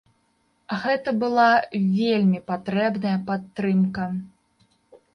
Гэта 0.85 1.09
была 1.25 1.45
вельмі 1.99 2.39
патрэбная 2.51 3.15
падтрымка. 3.31 4.11